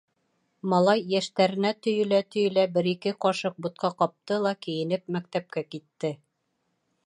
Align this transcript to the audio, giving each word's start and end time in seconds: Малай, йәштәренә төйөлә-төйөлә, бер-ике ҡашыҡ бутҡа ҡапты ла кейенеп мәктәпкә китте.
Малай, 0.71 1.03
йәштәренә 1.15 1.71
төйөлә-төйөлә, 1.87 2.63
бер-ике 2.79 3.13
ҡашыҡ 3.27 3.61
бутҡа 3.67 3.93
ҡапты 4.03 4.41
ла 4.47 4.57
кейенеп 4.67 5.17
мәктәпкә 5.17 5.67
китте. 5.77 6.15